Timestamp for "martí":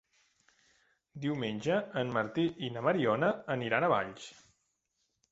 2.15-2.45